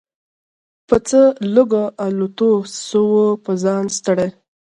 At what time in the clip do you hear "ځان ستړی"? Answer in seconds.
3.63-4.27